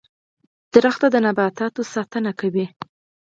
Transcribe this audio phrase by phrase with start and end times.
[0.73, 2.65] •ونه د نباتاتو ساتنه کوي.